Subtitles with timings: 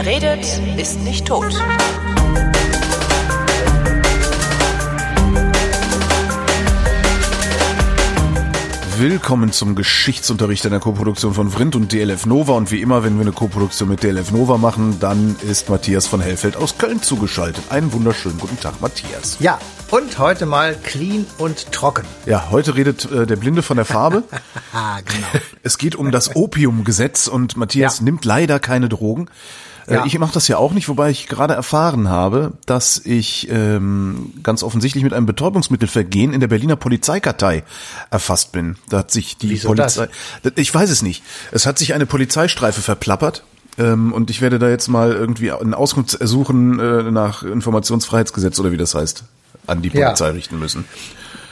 [0.00, 0.46] Wer redet,
[0.76, 1.52] ist nicht tot.
[8.98, 12.52] Willkommen zum Geschichtsunterricht einer Koproduktion von Vrindt und DLF Nova.
[12.54, 16.20] Und wie immer, wenn wir eine Koproduktion mit DLF Nova machen, dann ist Matthias von
[16.20, 17.62] Hellfeld aus Köln zugeschaltet.
[17.70, 19.36] Einen wunderschönen guten Tag, Matthias.
[19.40, 19.58] Ja,
[19.90, 22.04] und heute mal clean und trocken.
[22.26, 24.22] Ja, heute redet äh, der Blinde von der Farbe.
[24.74, 25.26] Ah, genau.
[25.62, 28.04] Es geht um das Opiumgesetz und Matthias Ja.
[28.04, 29.30] nimmt leider keine Drogen.
[29.88, 30.04] Äh, Ja.
[30.06, 34.62] Ich mache das ja auch nicht, wobei ich gerade erfahren habe, dass ich ähm, ganz
[34.62, 37.64] offensichtlich mit einem Betäubungsmittelvergehen in der Berliner Polizeikartei
[38.10, 38.76] erfasst bin.
[38.88, 39.96] Da hat sich die Wieso das?
[39.96, 41.22] Polizei, ich weiß es nicht.
[41.52, 43.42] Es hat sich eine Polizeistreife verplappert.
[43.78, 48.76] Ähm, und ich werde da jetzt mal irgendwie einen Auskunftsersuchen äh, nach Informationsfreiheitsgesetz oder wie
[48.76, 49.22] das heißt,
[49.68, 50.06] an die Ja.
[50.06, 50.84] Polizei richten müssen.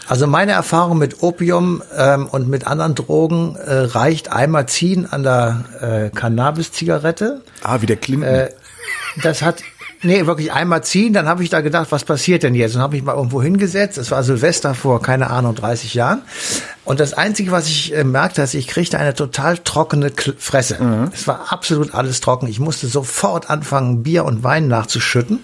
[0.09, 5.23] Also meine Erfahrung mit Opium ähm, und mit anderen Drogen äh, reicht einmal ziehen an
[5.23, 7.43] der äh, Cannabis-Zigarette.
[7.63, 8.29] Ah, wie der Clinton.
[8.29, 8.51] Äh,
[9.23, 9.63] das hat
[10.03, 11.13] nee wirklich einmal ziehen.
[11.13, 12.77] Dann habe ich da gedacht, was passiert denn jetzt?
[12.77, 13.99] Und habe ich mal irgendwo hingesetzt.
[13.99, 16.23] Es war Silvester vor keine Ahnung 30 Jahren.
[16.85, 21.09] Und das Einzige, was ich äh, merkte, ist, ich kriegte eine total trockene Kl Fresse.
[21.13, 22.47] Es war absolut alles trocken.
[22.47, 25.41] Ich musste sofort anfangen, Bier und Wein nachzuschütten.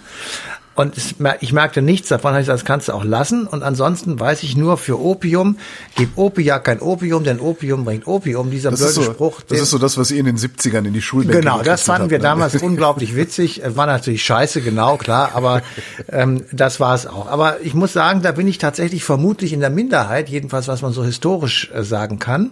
[0.83, 3.47] Und es, ich merkte nichts davon, habe ich gesagt, das kannst du auch lassen.
[3.47, 5.59] Und ansonsten weiß ich nur für Opium,
[5.95, 8.51] gib Opia kein Opium, denn Opium bringt Opium.
[8.51, 9.43] Dieser das, blöde so, Spruch.
[9.43, 12.11] das ist so das, was ihr in den 70ern in die Schulbänke Genau, das fanden
[12.11, 12.29] wir habt, ne?
[12.29, 13.63] damals unglaublich witzig.
[13.65, 15.63] War natürlich scheiße, genau, klar, aber
[16.09, 17.29] ähm, das war es auch.
[17.29, 20.93] Aber ich muss sagen, da bin ich tatsächlich vermutlich in der Minderheit, jedenfalls was man
[20.93, 22.51] so historisch äh, sagen kann.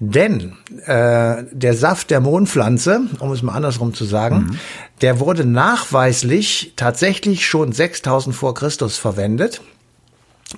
[0.00, 0.54] Denn
[0.86, 4.58] äh, der Saft der Mohnpflanze, um es mal andersrum zu sagen,
[5.00, 9.60] der wurde nachweislich tatsächlich schon 6000 vor Christus verwendet.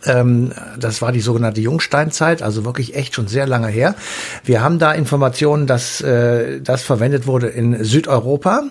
[0.06, 3.94] Ähm, das war die sogenannte Jungsteinzeit, also wirklich echt schon sehr lange her.
[4.42, 8.62] Wir haben da Informationen, dass äh, das verwendet wurde in Südeuropa.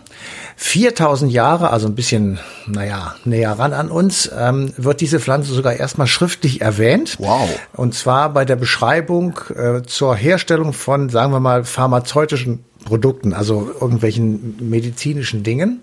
[0.56, 5.74] 4000 Jahre, also ein bisschen, naja, näher ran an uns, ähm, wird diese Pflanze sogar
[5.74, 7.18] erstmal schriftlich erwähnt.
[7.20, 7.50] Wow.
[7.74, 13.72] Und zwar bei der Beschreibung äh, zur Herstellung von, sagen wir mal, pharmazeutischen Produkten, also
[13.80, 15.82] irgendwelchen medizinischen Dingen.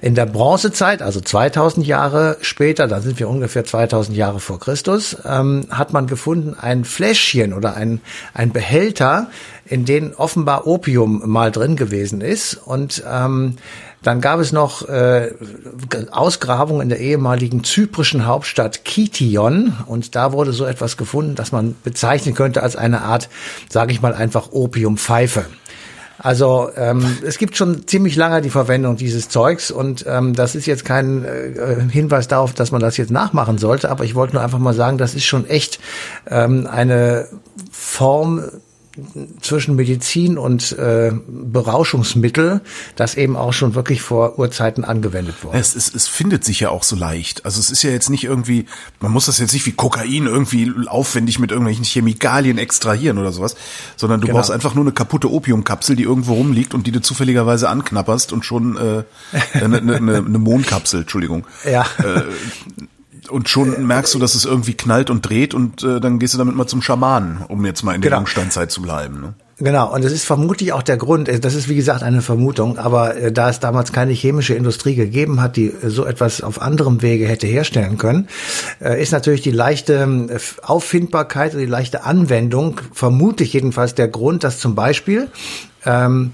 [0.00, 5.16] In der Bronzezeit, also 2000 Jahre später, da sind wir ungefähr 2000 Jahre vor Christus,
[5.24, 8.00] ähm, hat man gefunden ein Fläschchen oder ein,
[8.34, 9.28] ein Behälter,
[9.66, 12.54] in den offenbar Opium mal drin gewesen ist.
[12.54, 13.56] Und ähm,
[14.02, 15.32] dann gab es noch äh,
[16.10, 21.76] Ausgrabungen in der ehemaligen zyprischen Hauptstadt Kition und da wurde so etwas gefunden, das man
[21.84, 23.28] bezeichnen könnte als eine Art,
[23.68, 25.44] sage ich mal einfach Opiumpfeife.
[26.22, 30.66] Also ähm, es gibt schon ziemlich lange die Verwendung dieses Zeugs und ähm, das ist
[30.66, 34.42] jetzt kein äh, Hinweis darauf, dass man das jetzt nachmachen sollte, aber ich wollte nur
[34.42, 35.80] einfach mal sagen, das ist schon echt
[36.28, 37.26] ähm, eine
[37.70, 38.42] Form
[39.40, 42.60] zwischen Medizin und äh, Berauschungsmittel,
[42.96, 45.58] das eben auch schon wirklich vor Urzeiten angewendet wurde.
[45.58, 47.44] Es, es, es findet sich ja auch so leicht.
[47.44, 48.66] Also es ist ja jetzt nicht irgendwie,
[48.98, 53.54] man muss das jetzt nicht wie Kokain irgendwie aufwendig mit irgendwelchen Chemikalien extrahieren oder sowas,
[53.96, 54.38] sondern du Genau.
[54.38, 58.44] brauchst einfach nur eine kaputte Opiumkapsel, die irgendwo rumliegt und die du zufälligerweise anknapperst und
[58.44, 59.02] schon äh,
[59.54, 61.46] eine, eine, eine, eine Mondkapsel, Entschuldigung.
[61.70, 61.86] Ja.
[63.30, 66.38] Und schon merkst du, dass es irgendwie knallt und dreht und äh, dann gehst du
[66.38, 68.20] damit mal zum Schamanen, um jetzt mal in der Genau.
[68.20, 69.20] Jungsteinzeit zu bleiben.
[69.20, 69.34] Ne?
[69.62, 72.78] Genau, und das ist vermutlich auch der Grund, äh, das ist wie gesagt eine Vermutung,
[72.78, 76.62] aber äh, da es damals keine chemische Industrie gegeben hat, die äh, so etwas auf
[76.62, 78.28] anderem Wege hätte herstellen können,
[78.80, 79.94] äh, ist natürlich die leichte
[80.30, 85.28] äh, Auffindbarkeit oder die leichte Anwendung vermutlich jedenfalls der Grund, dass zum Beispiel
[85.84, 86.32] ähm,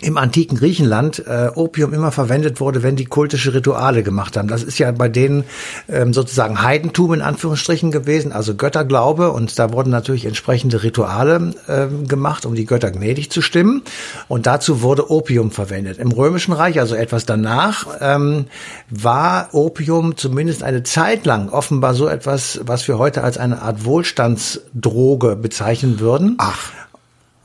[0.00, 4.46] im antiken Griechenland äh, Opium immer verwendet wurde, wenn die kultische Rituale gemacht haben.
[4.46, 5.44] Das ist ja bei denen
[5.88, 12.06] ähm, sozusagen Heidentum in Anführungsstrichen gewesen, also Götterglaube und da wurden natürlich entsprechende Rituale ähm,
[12.06, 13.82] gemacht, um die Götter gnädig zu stimmen
[14.28, 15.98] und dazu wurde Opium verwendet.
[15.98, 18.46] Im Römischen Reich, also etwas danach, ähm,
[18.90, 23.84] war Opium zumindest eine Zeit lang offenbar so etwas, was wir heute als eine Art
[23.84, 26.36] Wohlstandsdroge bezeichnen würden.
[26.38, 26.70] Ach.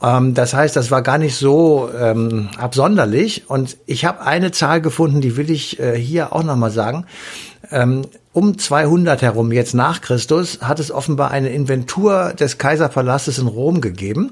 [0.02, 3.48] Ähm, das heißt, das war gar nicht so ähm, absonderlich.
[3.48, 7.06] Und ich habe eine Zahl gefunden, die will ich äh, hier auch nochmal sagen.
[7.70, 8.02] Ähm,
[8.36, 13.80] um 200 herum, jetzt nach Christus, hat es offenbar eine Inventur des Kaiserpalastes in Rom
[13.80, 14.30] gegeben.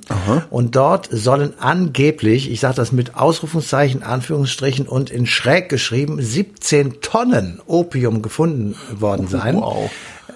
[0.50, 7.00] Und dort sollen angeblich, ich sage das mit Ausrufungszeichen, Anführungsstrichen und in schräg geschrieben, 17
[7.00, 9.56] Tonnen Opium gefunden worden sein.
[9.56, 9.90] Wow.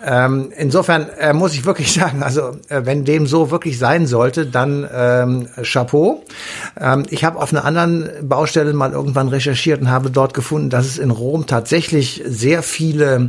[0.05, 4.47] Ähm, insofern äh, muss ich wirklich sagen, also äh, wenn dem so wirklich sein sollte,
[4.47, 6.23] dann ähm, Chapeau.
[6.79, 10.87] Ähm, ich habe auf einer anderen Baustelle mal irgendwann recherchiert und habe dort gefunden, dass
[10.87, 13.29] es in Rom tatsächlich sehr viele,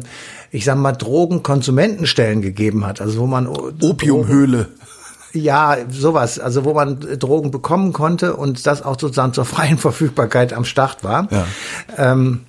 [0.51, 4.69] ich sag mal, Drogenkonsumentenstellen gegeben hat, also wo man Opiumhöhle.
[5.33, 6.39] Ja, sowas.
[6.39, 11.03] Also wo man Drogen bekommen konnte und das auch sozusagen zur freien Verfügbarkeit am Start
[11.03, 11.27] war.
[11.31, 11.45] Ja.
[11.97, 12.41] Ähm,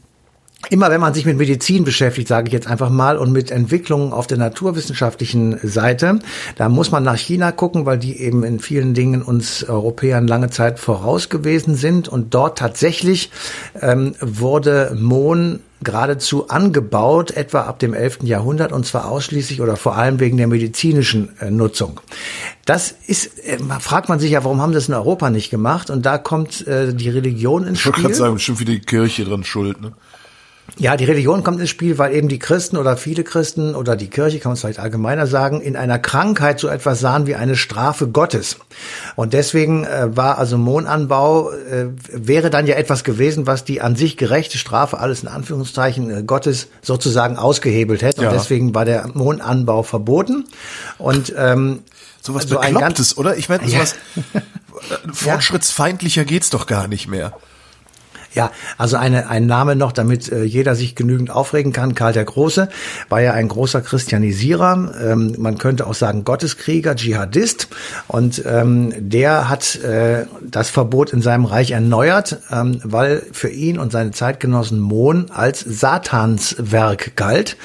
[0.69, 4.13] immer wenn man sich mit Medizin beschäftigt, sage ich jetzt einfach mal, und mit Entwicklungen
[4.13, 6.19] auf der naturwissenschaftlichen Seite,
[6.57, 10.51] da muss man nach China gucken, weil die eben in vielen Dingen uns Europäern lange
[10.51, 12.09] Zeit voraus gewesen sind.
[12.09, 13.31] Und dort tatsächlich
[13.81, 18.19] ähm, wurde Mohn geradezu angebaut, etwa ab dem 11.
[18.25, 22.01] Jahrhundert, und zwar ausschließlich oder vor allem wegen der medizinischen äh, Nutzung.
[22.67, 25.89] Das ist, äh, fragt man sich ja, warum haben das in Europa nicht gemacht?
[25.89, 27.93] Und da kommt äh, die Religion ins Spiel.
[27.93, 29.93] Ich wollte gerade sagen, bestimmt wie die Kirche dran schuld, ne?
[30.79, 34.09] Ja, die Religion kommt ins Spiel, weil eben die Christen oder viele Christen oder die
[34.09, 37.57] Kirche, kann man es vielleicht allgemeiner sagen, in einer Krankheit so etwas sahen wie eine
[37.57, 38.57] Strafe Gottes.
[39.17, 43.97] Und deswegen äh, war also Mohnanbau, äh, wäre dann ja etwas gewesen, was die an
[43.97, 48.23] sich gerechte Strafe, alles in Anführungszeichen, äh, Gottes sozusagen ausgehebelt hätte.
[48.23, 48.31] Ja.
[48.31, 50.45] Und deswegen war der Mohnanbau verboten.
[50.99, 51.81] Und ähm,
[52.21, 53.37] sowas so Beklopptes, oder?
[53.37, 53.97] Ich meine, sowas
[54.33, 54.41] ja.
[55.13, 57.33] fortschrittsfeindlicher geht's doch gar nicht mehr.
[58.33, 61.97] Ja, also eine, ein Name noch, damit äh, jeder sich genügend aufregen kann.
[61.97, 62.69] Karl der Große
[63.09, 64.93] war ja ein großer Christianisierer.
[65.03, 67.69] Ähm, man könnte auch sagen Gotteskrieger, Dschihadist.
[68.07, 73.79] Und ähm, der hat äh, das Verbot in seinem Reich erneuert, ähm, weil für ihn
[73.79, 77.57] und seine Zeitgenossen Mohn als Satanswerk galt,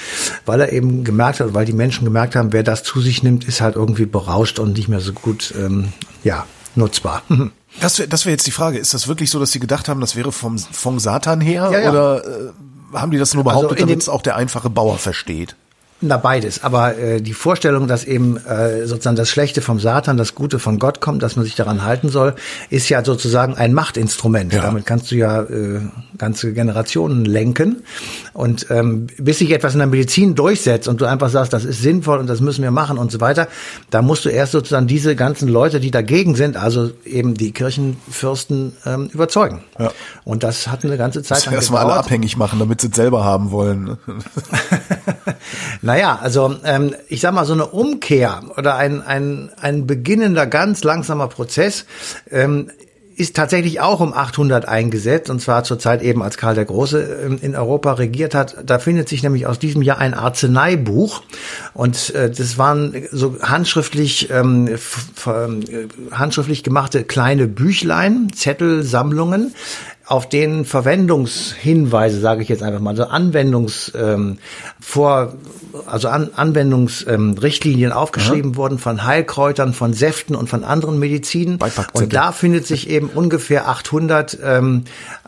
[0.46, 3.44] weil er eben gemerkt hat, weil die Menschen gemerkt haben, wer das zu sich nimmt,
[3.46, 5.92] ist halt irgendwie berauscht und nicht mehr so gut, ähm,
[6.24, 7.22] ja, nutzbar.
[7.80, 8.78] Das wäre das wär jetzt die Frage.
[8.78, 11.70] Ist das wirklich so, dass sie gedacht haben, das wäre vom, vom Satan her?
[11.72, 11.90] Ja, ja.
[11.90, 12.52] Oder äh,
[12.94, 15.56] haben die das nur behauptet, also damit es auch der einfache Bauer versteht?
[16.02, 16.62] Na, beides.
[16.62, 20.78] Aber äh, die Vorstellung, dass eben äh, sozusagen das Schlechte vom Satan, das Gute von
[20.78, 22.34] Gott kommt, dass man sich daran halten soll,
[22.68, 24.52] ist ja sozusagen ein Machtinstrument.
[24.52, 24.60] Ja.
[24.60, 25.80] Damit kannst du ja äh,
[26.18, 27.82] ganze Generationen lenken.
[28.34, 31.80] Und ähm, bis sich etwas in der Medizin durchsetzt und du einfach sagst, das ist
[31.80, 33.48] sinnvoll und das müssen wir machen und so weiter,
[33.88, 38.76] da musst du erst sozusagen diese ganzen Leute, die dagegen sind, also eben die Kirchenfürsten,
[38.84, 39.62] ähm, überzeugen.
[39.78, 39.92] Ja.
[40.24, 43.24] Und das hat eine ganze Zeit lang Erstmal alle abhängig machen, damit sie es selber
[43.24, 43.96] haben wollen.
[45.86, 50.82] Naja, also ähm, ich sag mal, so eine Umkehr oder ein, ein, ein beginnender, ganz
[50.82, 51.86] langsamer Prozess
[52.28, 52.72] ähm,
[53.14, 57.20] ist tatsächlich auch um 800 eingesetzt, und zwar zur Zeit eben, als Karl der Große
[57.24, 58.56] ähm, in Europa regiert hat.
[58.66, 61.22] Da findet sich nämlich aus diesem Jahr ein Arzneibuch,
[61.72, 64.76] und äh, das waren so handschriftlich, ähm, äh,
[66.10, 69.54] handschriftlich gemachte kleine Büchlein, Zettelsammlungen,
[70.06, 74.38] auf denen Verwendungshinweise, sage ich jetzt einfach mal, also Anwendungs ähm,
[74.80, 75.34] vor,
[75.84, 78.56] also An Anwendungsrichtlinien ähm, aufgeschrieben Aha.
[78.56, 81.58] wurden von Heilkräutern, von Säften und von anderen Medizinen.
[81.92, 84.84] Und da findet sich eben ungefähr 800 ähm,
[85.24, 85.25] äh,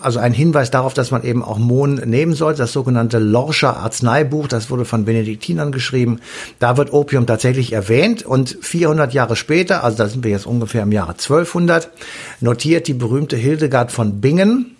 [0.00, 4.48] also ein Hinweis darauf, dass man eben auch Mohn nehmen sollte, das sogenannte Lorscher Arzneibuch,
[4.48, 6.20] das wurde von Benediktinern geschrieben.
[6.58, 10.82] Da wird Opium tatsächlich erwähnt und 400 Jahre später, also da sind wir jetzt ungefähr
[10.82, 11.90] im Jahre 1200,
[12.40, 14.74] notiert die berühmte Hildegard von Bingen,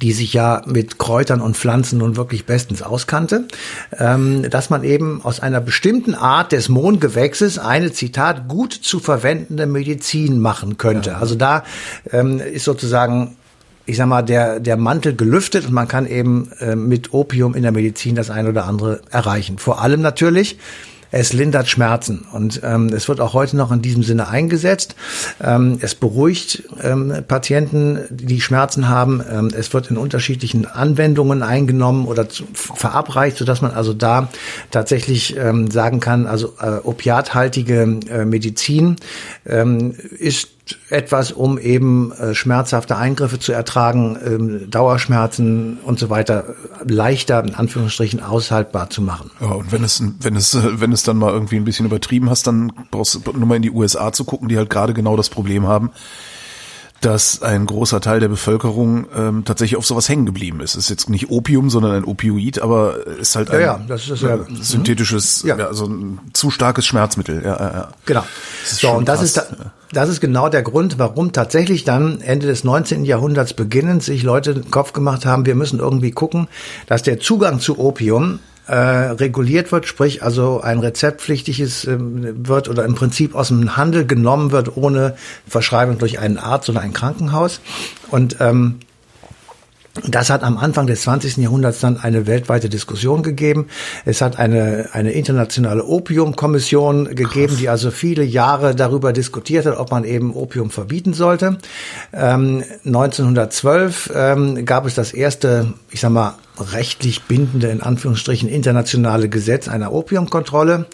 [0.00, 3.48] die sich ja mit Kräutern und Pflanzen nun wirklich bestens auskannte,
[3.98, 9.66] ähm, dass man eben aus einer bestimmten Art des Mohngewächses eine, Zitat, gut zu verwendende
[9.66, 11.10] Medizin machen könnte.
[11.10, 11.18] Ja.
[11.18, 11.64] Also da
[12.12, 13.36] ähm, ist sozusagen
[13.90, 17.62] ich sag mal, der, der Mantel gelüftet und man kann eben äh, mit Opium in
[17.62, 19.58] der Medizin das eine oder andere erreichen.
[19.58, 20.58] Vor allem natürlich,
[21.10, 24.94] es lindert Schmerzen und ähm, es wird auch heute noch in diesem Sinne eingesetzt.
[25.42, 29.20] Ähm, es beruhigt ähm, Patienten, die Schmerzen haben.
[29.28, 34.28] Ähm, es wird in unterschiedlichen Anwendungen eingenommen oder zu, verabreicht, sodass man also da
[34.70, 38.94] tatsächlich ähm, sagen kann, also äh, opiathaltige äh, Medizin
[39.46, 40.50] ähm, ist
[40.88, 47.54] etwas, um eben äh, schmerzhafte Eingriffe zu ertragen, ähm, Dauerschmerzen und so weiter leichter in
[47.54, 49.30] Anführungsstrichen aushaltbar zu machen.
[49.40, 52.30] Ja, und wenn es wenn es äh, wenn es dann mal irgendwie ein bisschen übertrieben
[52.30, 55.16] hast, dann brauchst du nur mal in die USA zu gucken, die halt gerade genau
[55.16, 55.90] das Problem haben
[57.00, 60.74] dass ein großer Teil der Bevölkerung ähm, tatsächlich auf sowas hängen geblieben ist.
[60.74, 64.22] Ist jetzt nicht Opium, sondern ein Opioid, aber ist halt ein ja, ja, das ist
[64.22, 65.56] ja, äh, synthetisches, ja.
[65.56, 65.66] ja.
[65.66, 67.42] also ein zu starkes Schmerzmittel.
[67.42, 67.88] Ja, ja, ja.
[68.04, 68.24] Genau.
[68.64, 69.28] so, und das krass.
[69.28, 73.04] ist da, das ist genau der Grund, warum tatsächlich dann Ende des 19.
[73.04, 76.48] Jahrhunderts beginnend sich Leute den Kopf gemacht haben, wir müssen irgendwie gucken,
[76.86, 78.40] dass der Zugang zu Opium
[78.70, 84.06] äh, reguliert wird, sprich also ein rezeptpflichtiges äh, wird oder im Prinzip aus dem Handel
[84.06, 85.16] genommen wird ohne
[85.48, 87.60] Verschreibung durch einen Arzt oder ein Krankenhaus.
[88.10, 88.78] Und ähm,
[90.06, 91.38] das hat am Anfang des 20.
[91.38, 93.66] Jahrhunderts dann eine weltweite Diskussion gegeben.
[94.04, 99.90] Es hat eine, eine internationale Opiumkommission gegeben, die also viele Jahre darüber diskutiert hat, ob
[99.90, 101.58] man eben Opium verbieten sollte.
[102.12, 109.28] Ähm, 1912 ähm, gab es das erste, ich sag mal, rechtlich bindende, in Anführungsstrichen, internationale
[109.28, 110.86] Gesetz einer Opiumkontrolle.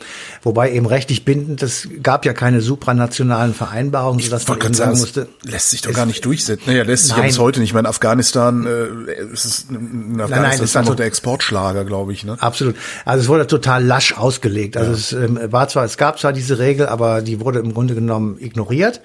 [0.43, 5.29] Wobei eben rechtlich bindend, es gab ja keine supranationalen Vereinbarungen, sodass man sagen, sagen musste.
[5.43, 6.65] Lässt sich doch gar nicht durchsetzen.
[6.67, 7.71] Naja, lässt sich ja bis heute nicht.
[7.71, 12.13] Ich meine, Afghanistan, äh, ist es, in Afghanistan nein, nein, ist noch der Exportschlager, glaube
[12.13, 12.25] ich.
[12.25, 12.37] Ne?
[12.41, 12.77] Absolut.
[13.05, 14.77] Also es wurde total lasch ausgelegt.
[14.77, 14.97] Also ja.
[14.97, 18.37] es ähm, war zwar, es gab zwar diese Regel, aber die wurde im Grunde genommen
[18.39, 19.01] ignoriert.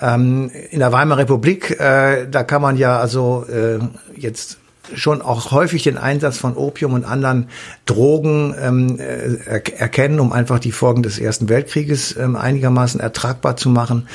[0.00, 3.78] Ähm, in der Weimarer Republik, äh, da kann man ja also äh,
[4.16, 4.58] jetzt
[4.94, 7.48] schon auch häufig den Einsatz von Opium und anderen
[7.86, 13.68] Drogen ähm, äh, erkennen, um einfach die Folgen des Ersten Weltkrieges ähm, einigermaßen ertragbar zu
[13.68, 14.08] machen.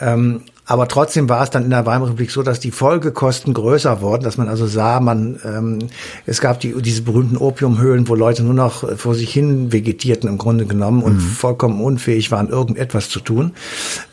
[0.00, 4.00] Ähm, aber trotzdem war es dann in der Weimarer Republik so, dass die Folgekosten größer
[4.00, 5.78] wurden, dass man also sah, man ähm,
[6.24, 10.38] es gab die, diese berühmten Opiumhöhlen, wo Leute nur noch vor sich hin vegetierten im
[10.38, 11.20] Grunde genommen und mhm.
[11.20, 13.52] vollkommen unfähig waren, irgendetwas zu tun.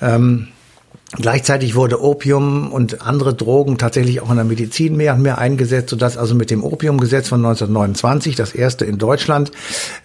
[0.02, 0.50] Ähm,
[1.18, 5.90] Gleichzeitig wurde Opium und andere Drogen tatsächlich auch in der Medizin mehr und mehr eingesetzt,
[5.90, 9.52] sodass also mit dem Opiumgesetz von 1929, das erste in Deutschland,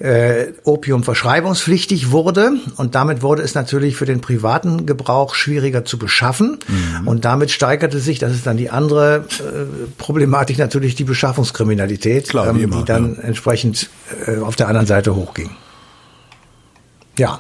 [0.01, 2.55] äh, Opium verschreibungspflichtig wurde.
[2.77, 6.59] Und damit wurde es natürlich für den privaten Gebrauch schwieriger zu beschaffen.
[6.67, 7.07] Mhm.
[7.07, 12.49] Und damit steigerte sich, das ist dann die andere äh, Problematik, natürlich die Beschaffungskriminalität, Klar,
[12.49, 13.23] ähm, immer, die dann ja.
[13.23, 13.91] entsprechend
[14.27, 15.51] äh, auf der anderen Seite hochging.
[17.17, 17.39] Ja.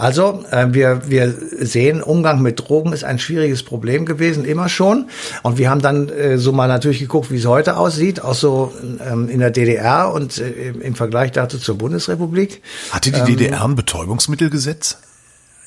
[0.00, 5.10] Also äh, wir, wir sehen, Umgang mit Drogen ist ein schwieriges Problem gewesen, immer schon.
[5.42, 8.72] Und wir haben dann äh, so mal natürlich geguckt, wie es heute aussieht, auch so
[9.06, 12.62] ähm, in der DDR und äh, im Vergleich dazu zur Bundesrepublik.
[12.90, 14.96] Hatte die ähm, DDR ein Betäubungsmittelgesetz?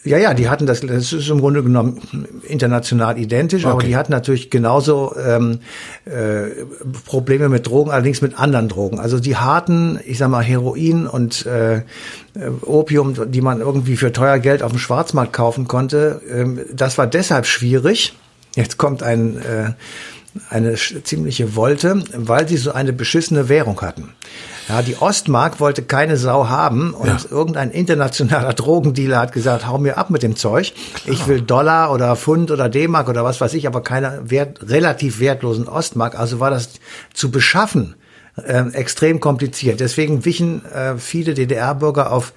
[0.05, 2.01] Ja, ja, die hatten das, das ist im Grunde genommen
[2.45, 3.71] international identisch, okay.
[3.71, 5.59] aber die hatten natürlich genauso ähm,
[6.03, 6.65] äh,
[7.05, 8.99] Probleme mit Drogen, allerdings mit anderen Drogen.
[8.99, 11.83] Also die harten, ich sag mal, Heroin und äh,
[12.61, 17.07] Opium, die man irgendwie für teuer Geld auf dem Schwarzmarkt kaufen konnte, ähm, das war
[17.07, 18.13] deshalb schwierig.
[18.55, 19.71] Jetzt kommt ein äh,
[20.49, 24.13] eine ziemliche Wolte, weil sie so eine beschissene Währung hatten.
[24.69, 27.17] Ja, die Ostmark wollte keine Sau haben und ja.
[27.29, 30.73] irgendein internationaler Drogendealer hat gesagt, hau mir ab mit dem Zeug.
[30.93, 31.13] Klar.
[31.13, 35.19] Ich will Dollar oder Pfund oder D-Mark oder was weiß ich, aber keine wert, relativ
[35.19, 36.17] wertlosen Ostmark.
[36.17, 36.69] Also war das
[37.13, 37.95] zu beschaffen
[38.35, 39.79] äh, extrem kompliziert.
[39.79, 42.33] Deswegen wichen äh, viele DDR-Bürger auf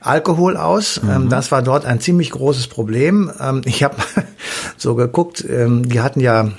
[0.00, 1.00] Alkohol aus.
[1.02, 1.28] Ähm, mhm.
[1.28, 3.30] das war dort ein ziemlich großes Problem.
[3.40, 3.96] Ähm, ich habe
[4.76, 6.50] so geguckt, ähm, die hatten ja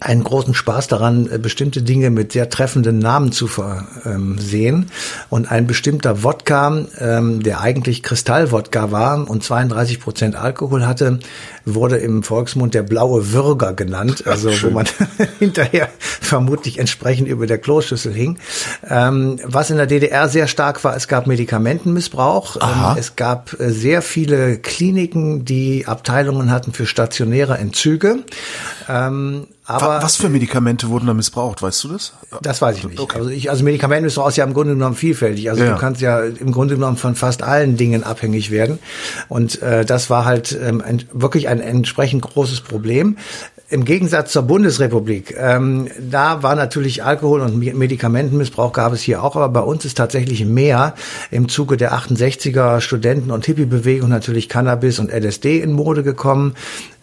[0.00, 4.90] einen großen Spaß daran, äh, bestimmte Dinge mit sehr treffenden Namen zu versehen.
[5.30, 11.20] Und ein bestimmter Wodka, ähm, der eigentlich Kristallwodka war und 32 Prozent Alkohol hatte,
[11.64, 14.86] wurde im Volksmund der blaue Würger genannt, also Ach, wo man
[15.38, 18.38] hinterher vermutlich entsprechend über der Kloschüssel hing.
[18.88, 22.56] Ähm, was in der DDR sehr stark war, es gab Medikamentenmissbrauch.
[22.56, 28.24] Ähm, es gab äh, sehr viele Kliniken, die Abteilungen hatten für stationäre Entzüge.
[29.66, 32.12] Aber was für Medikamente wurden da missbraucht, weißt du das?
[32.40, 33.00] Das weiß ich nicht.
[33.00, 33.18] Okay.
[33.18, 35.50] Also, ich, also Medikamentenmissbrauch ist ja im Grunde genommen vielfältig.
[35.50, 35.72] Also ja.
[35.72, 38.78] du kannst ja im Grunde genommen von fast allen Dingen abhängig werden.
[39.28, 43.16] Und äh, das war halt ähm, ein, wirklich ein entsprechend großes Problem
[43.68, 49.34] im Gegensatz zur Bundesrepublik, ähm, da war natürlich Alkohol- und Medikamentenmissbrauch gab es hier auch,
[49.34, 50.94] aber bei uns ist tatsächlich mehr
[51.32, 56.54] im Zuge der 68er Studenten- und Hippie-Bewegung natürlich Cannabis und LSD in Mode gekommen.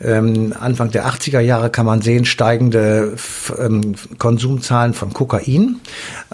[0.01, 3.15] Ähm, Anfang der 80er Jahre kann man sehen steigende
[3.57, 5.79] ähm, Konsumzahlen von Kokain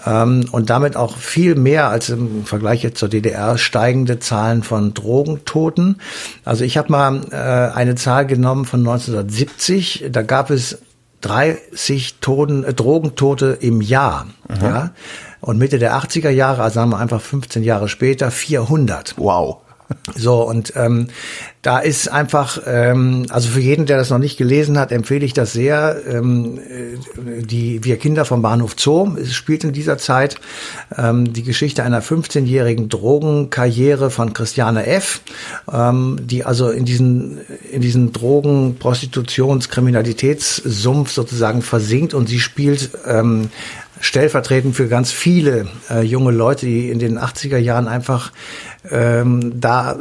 [0.04, 4.92] ähm, und damit auch viel mehr als im Vergleich jetzt zur DDR steigende Zahlen von
[4.92, 5.96] Drogentoten.
[6.44, 10.78] Also ich habe mal äh, eine Zahl genommen von 1970 da gab es
[11.22, 14.26] 30 Toten, äh, Drogentote im Jahr.
[14.62, 14.90] Ja?
[15.40, 19.14] Und Mitte der 80er Jahre, also sagen wir einfach 15 Jahre später, 400.
[19.16, 19.58] Wow.
[20.16, 21.08] So, und ähm,
[21.62, 25.34] da ist einfach, ähm, also für jeden, der das noch nicht gelesen hat, empfehle ich
[25.34, 26.00] das sehr.
[26.08, 30.36] Ähm, äh, die Wir Kinder vom Bahnhof Zoo es spielt in dieser Zeit
[30.96, 35.20] ähm, die Geschichte einer 15-jährigen Drogenkarriere von Christiane F.,
[35.70, 42.90] ähm, die also in diesen, in diesen Drogen-, Prostitutions-, Kriminalitätssumpf sozusagen versinkt und sie spielt
[43.06, 43.50] ähm,
[44.00, 48.32] stellvertretend für ganz viele äh, junge Leute, die in den 80er Jahren einfach
[48.90, 49.98] ähm, da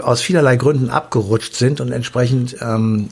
[0.00, 3.08] aus vielerlei Gründen abgerutscht sind und entsprechend ähm,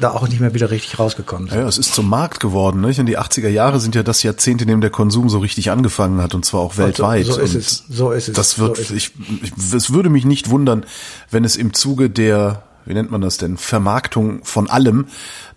[0.00, 1.58] da auch nicht mehr wieder richtig rausgekommen sind.
[1.58, 2.80] Ja, es ist zum Markt geworden.
[2.80, 2.98] Nicht?
[2.98, 6.20] Und die 80er Jahre sind ja das Jahrzehnt, in dem der Konsum so richtig angefangen
[6.20, 7.26] hat und zwar auch weltweit.
[7.26, 7.84] So, so ist es.
[7.88, 8.34] So ist es.
[8.34, 10.84] Das wird, so ich, ich, es würde mich nicht wundern,
[11.30, 15.06] wenn es im Zuge der, wie nennt man das denn, Vermarktung von allem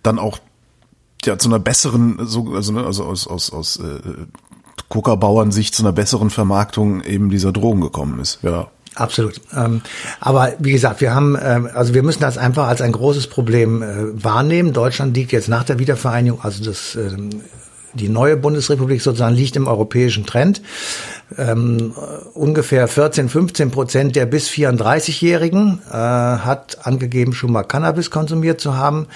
[0.02, 0.38] dann auch
[1.26, 4.00] ja zu einer besseren, so, also, ne, also aus, aus, aus äh,
[4.88, 8.40] Coca-Bauern-Sicht zu einer besseren Vermarktung eben dieser Drogen gekommen ist.
[8.42, 8.68] Ja.
[8.96, 9.40] Absolut.
[9.52, 9.80] Ähm,
[10.20, 13.82] aber wie gesagt, wir haben, ähm, also wir müssen das einfach als ein großes Problem
[13.82, 14.72] äh, wahrnehmen.
[14.72, 17.30] Deutschland liegt jetzt nach der Wiedervereinigung, also das ähm,
[17.94, 20.62] die neue Bundesrepublik sozusagen liegt im europäischen Trend.
[21.36, 21.94] Ähm,
[22.34, 28.76] ungefähr 14, 15 Prozent der bis 34-Jährigen äh, hat angegeben, schon mal Cannabis konsumiert zu
[28.76, 29.06] haben.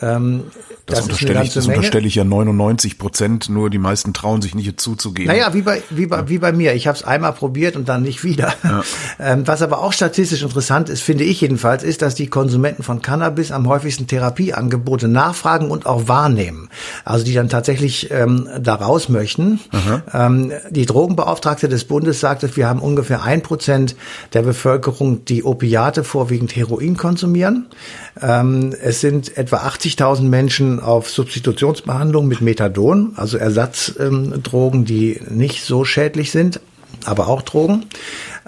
[0.00, 0.44] Ähm,
[0.86, 4.54] das, das unterstelle ich, das unterstelle ich ja 99 Prozent, nur die meisten trauen sich
[4.54, 5.32] nicht zuzugeben.
[5.32, 6.74] Naja, wie bei, wie bei, wie bei mir.
[6.74, 8.54] Ich habe es einmal probiert und dann nicht wieder.
[8.62, 8.82] Ja.
[9.20, 13.02] Ähm, was aber auch statistisch interessant ist, finde ich jedenfalls, ist, dass die Konsumenten von
[13.02, 16.70] Cannabis am häufigsten Therapieangebote nachfragen und auch wahrnehmen.
[17.04, 19.60] Also die dann tatsächlich ähm, da raus möchten.
[20.12, 20.86] Ähm, die
[21.52, 23.96] Drogenbeauftragte des Bundes sagt, dass wir haben ungefähr ein Prozent
[24.32, 27.66] der Bevölkerung, die Opiate, vorwiegend Heroin konsumieren.
[28.20, 35.64] Ähm, es sind etwa 80.000 Menschen auf Substitutionsbehandlung mit Methadon, also Ersatzdrogen, ähm, die nicht
[35.64, 36.60] so schädlich sind,
[37.04, 37.86] aber auch Drogen.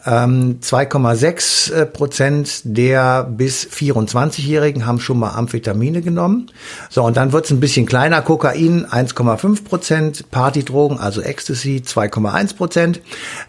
[0.04, 6.50] 2,6 ähm, Prozent der bis 24-Jährigen haben schon mal Amphetamine genommen.
[6.90, 8.20] So, und dann wird es ein bisschen kleiner.
[8.20, 13.00] Kokain 1,5 Prozent, Partydrogen, also Ecstasy 2,1 Prozent.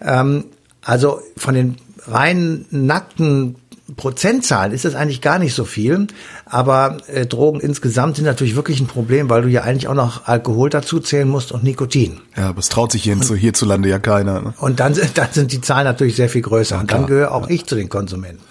[0.01, 0.45] Ähm,
[0.81, 3.55] also von den rein nackten
[3.97, 6.07] Prozentzahlen ist das eigentlich gar nicht so viel,
[6.45, 10.27] aber äh, Drogen insgesamt sind natürlich wirklich ein Problem, weil du ja eigentlich auch noch
[10.27, 12.19] Alkohol dazu zählen musst und Nikotin.
[12.35, 14.41] Ja, aber es traut sich hier hierzulande ja keiner.
[14.41, 14.53] Ne?
[14.59, 16.75] Und dann, dann sind die Zahlen natürlich sehr viel größer.
[16.75, 17.55] Ja, und dann gehöre auch ja.
[17.55, 18.41] ich zu den Konsumenten.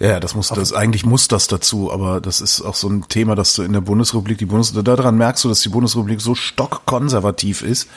[0.00, 3.34] Ja, das muss, das, eigentlich muss das dazu, aber das ist auch so ein Thema,
[3.34, 7.62] dass du in der Bundesrepublik, die Bundes, daran merkst du, dass die Bundesrepublik so stockkonservativ
[7.62, 7.88] ist,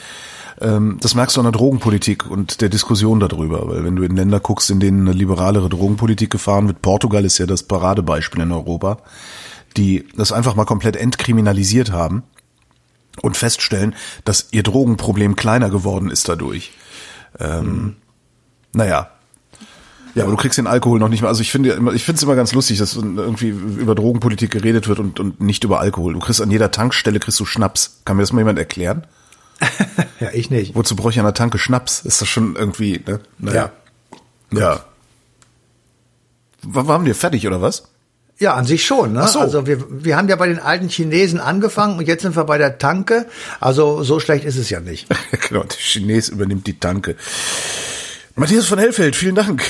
[0.61, 4.39] das merkst du an der Drogenpolitik und der Diskussion darüber, weil wenn du in Länder
[4.39, 8.97] guckst, in denen eine liberalere Drogenpolitik gefahren wird, Portugal ist ja das Paradebeispiel in Europa,
[9.75, 12.21] die das einfach mal komplett entkriminalisiert haben
[13.23, 16.71] und feststellen, dass ihr Drogenproblem kleiner geworden ist dadurch.
[17.39, 17.95] Ähm, mhm.
[18.73, 19.09] Naja,
[20.13, 21.29] ja, aber du kriegst den Alkohol noch nicht mehr.
[21.29, 24.99] Also ich finde ich finde es immer ganz lustig, dass irgendwie über Drogenpolitik geredet wird
[24.99, 26.13] und, und nicht über Alkohol.
[26.13, 28.01] Du kriegst an jeder Tankstelle kriegst du Schnaps.
[28.03, 29.07] Kann mir das mal jemand erklären?
[30.19, 30.75] ja, ich nicht.
[30.75, 32.01] Wozu brauche ich an der Tanke Schnaps?
[32.01, 33.19] Ist das schon irgendwie, ne?
[33.37, 33.71] Naja.
[34.51, 34.59] Ja.
[34.59, 34.85] Ja.
[36.63, 37.83] War, waren wir fertig oder was?
[38.37, 39.13] Ja, an sich schon.
[39.13, 39.27] Ne?
[39.27, 39.39] So.
[39.39, 42.57] Also wir, wir haben ja bei den alten Chinesen angefangen und jetzt sind wir bei
[42.57, 43.27] der Tanke.
[43.59, 45.07] Also so schlecht ist es ja nicht.
[45.47, 47.15] genau, der Chines übernimmt die Tanke.
[48.35, 49.61] Matthias von Hellfeld, vielen Dank.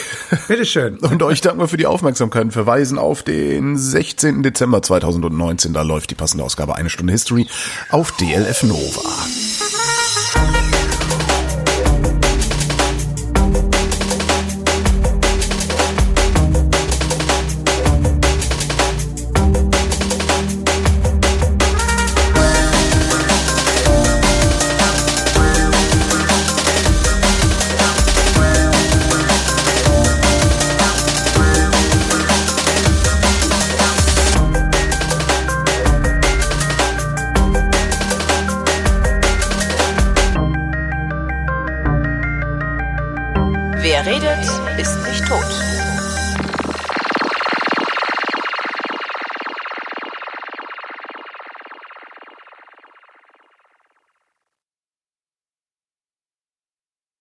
[0.48, 0.98] Bitteschön.
[1.00, 4.44] Und euch danken wir für die Aufmerksamkeit und verweisen auf den 16.
[4.44, 5.74] Dezember 2019.
[5.74, 7.48] Da läuft die passende Ausgabe Eine Stunde History
[7.90, 9.02] auf DLF Nova.